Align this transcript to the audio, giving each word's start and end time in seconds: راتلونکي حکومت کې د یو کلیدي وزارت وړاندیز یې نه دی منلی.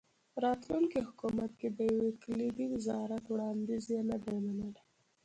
راتلونکي 0.43 0.99
حکومت 1.07 1.51
کې 1.59 1.67
د 1.77 1.79
یو 1.97 2.07
کلیدي 2.23 2.65
وزارت 2.73 3.23
وړاندیز 3.27 3.85
یې 3.93 4.01
نه 4.09 4.17
دی 4.23 4.37
منلی. 4.45 4.83